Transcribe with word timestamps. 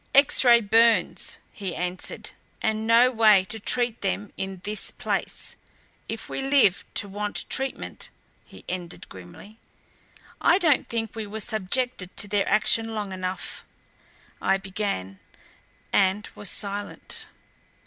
"X 0.15 0.43
ray 0.43 0.61
burns," 0.61 1.37
he 1.51 1.75
answered, 1.75 2.31
"and 2.59 2.87
no 2.87 3.11
way 3.11 3.43
to 3.45 3.59
treat 3.59 4.01
them 4.01 4.33
in 4.35 4.59
this 4.63 4.89
place 4.89 5.55
if 6.09 6.27
we 6.27 6.41
live 6.41 6.85
to 6.95 7.07
want 7.07 7.47
treatment," 7.51 8.09
he 8.43 8.65
ended 8.67 9.07
grimly. 9.09 9.59
"I 10.41 10.57
don't 10.57 10.89
think 10.89 11.15
we 11.15 11.27
were 11.27 11.39
subjected 11.39 12.17
to 12.17 12.27
their 12.27 12.49
action 12.49 12.95
long 12.95 13.11
enough" 13.13 13.63
I 14.51 14.57
began, 14.57 15.19
and 15.93 16.27
was 16.33 16.49
silent. 16.49 17.27